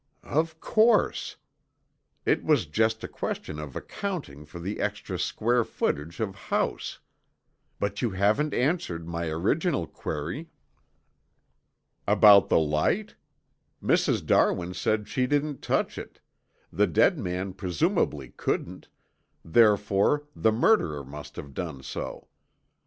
"Of 0.23 0.59
course. 0.59 1.35
It 2.25 2.43
was 2.43 2.65
just 2.65 3.03
a 3.03 3.07
question 3.07 3.59
of 3.59 3.75
accounting 3.75 4.47
for 4.47 4.59
the 4.59 4.79
extra 4.79 5.19
square 5.19 5.63
footage 5.63 6.19
of 6.19 6.33
house. 6.33 6.97
But 7.79 8.01
you 8.01 8.09
haven't 8.09 8.51
answered 8.55 9.07
my 9.07 9.27
original 9.27 9.85
query." 9.85 10.49
"About 12.07 12.49
the 12.49 12.57
light? 12.57 13.13
Mrs. 13.79 14.25
Darwin 14.25 14.73
said 14.73 15.07
she 15.07 15.27
didn't 15.27 15.61
touch 15.61 15.99
it, 15.99 16.19
the 16.73 16.87
dead 16.87 17.19
man 17.19 17.53
presumably 17.53 18.31
couldn't, 18.31 18.87
therefore 19.45 20.23
the 20.35 20.51
murderer 20.51 21.03
must 21.05 21.35
have 21.35 21.53
done 21.53 21.83
so. 21.83 22.27